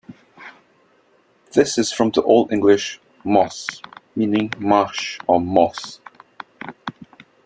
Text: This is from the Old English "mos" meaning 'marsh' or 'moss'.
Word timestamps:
This 1.53 1.77
is 1.77 1.91
from 1.91 2.09
the 2.09 2.23
Old 2.23 2.51
English 2.51 2.99
"mos" 3.23 3.83
meaning 4.15 4.51
'marsh' 4.57 5.19
or 5.27 5.39
'moss'. 5.39 5.99